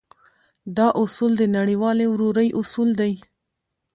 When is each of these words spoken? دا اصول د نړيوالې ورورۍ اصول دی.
دا 0.77 0.87
اصول 1.03 1.31
د 1.37 1.43
نړيوالې 1.57 2.05
ورورۍ 2.09 2.47
اصول 2.59 2.89
دی. 3.01 3.13